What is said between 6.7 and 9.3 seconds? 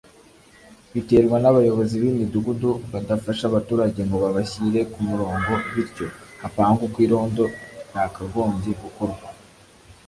uko irondo ryakagombye gukorwa